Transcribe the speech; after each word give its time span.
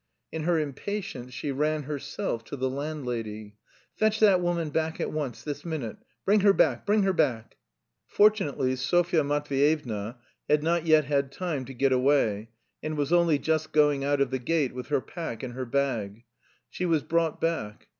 In 0.31 0.45
her 0.45 0.57
impatience 0.57 1.31
she 1.31 1.51
ran 1.51 1.83
herself 1.83 2.43
to 2.45 2.55
the 2.55 2.71
landlady. 2.71 3.57
"Fetch 3.95 4.19
that 4.19 4.41
woman 4.41 4.71
back 4.71 4.99
at 4.99 5.11
once, 5.11 5.43
this 5.43 5.63
minute. 5.63 5.97
Bring 6.25 6.39
her 6.39 6.53
back, 6.53 6.87
bring 6.87 7.03
her 7.03 7.13
back!" 7.13 7.57
Fortunately 8.07 8.73
Sofya 8.75 9.23
Matveyevna 9.23 10.17
had 10.49 10.63
not 10.63 10.87
yet 10.87 11.05
had 11.05 11.31
time 11.31 11.65
to 11.65 11.73
get 11.75 11.91
away 11.91 12.49
and 12.81 12.97
was 12.97 13.13
only 13.13 13.37
just 13.37 13.73
going 13.73 14.03
out 14.03 14.21
of 14.21 14.31
the 14.31 14.39
gate 14.39 14.73
with 14.73 14.87
her 14.87 15.01
pack 15.01 15.43
and 15.43 15.53
her 15.53 15.65
bag. 15.65 16.23
She 16.67 16.87
was 16.87 17.03
brought 17.03 17.39
back. 17.39 17.87